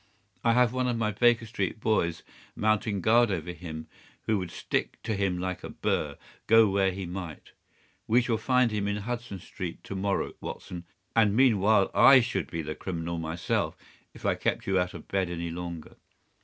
[0.43, 2.23] I have one of my Baker Street boys
[2.55, 3.85] mounting guard over him
[4.23, 7.51] who would stick to him like a burr, go where he might.
[8.07, 10.85] We shall find him in Hudson Street to morrow, Watson,
[11.15, 13.77] and meanwhile I should be the criminal myself
[14.15, 15.97] if I kept you out of bed any longer."